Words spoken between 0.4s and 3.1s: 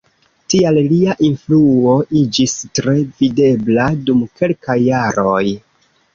Tial lia influo iĝis tre